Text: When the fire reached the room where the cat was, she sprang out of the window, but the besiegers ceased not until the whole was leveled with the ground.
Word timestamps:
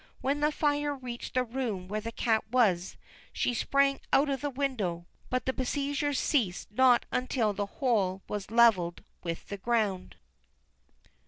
When 0.19 0.39
the 0.39 0.51
fire 0.51 0.95
reached 0.95 1.35
the 1.35 1.43
room 1.43 1.87
where 1.87 2.01
the 2.01 2.11
cat 2.11 2.43
was, 2.51 2.97
she 3.31 3.53
sprang 3.53 4.01
out 4.11 4.29
of 4.31 4.41
the 4.41 4.49
window, 4.49 5.05
but 5.29 5.45
the 5.45 5.53
besiegers 5.53 6.17
ceased 6.17 6.71
not 6.71 7.05
until 7.11 7.53
the 7.53 7.67
whole 7.67 8.23
was 8.27 8.49
leveled 8.49 9.03
with 9.21 9.49
the 9.49 9.57
ground. 9.57 10.15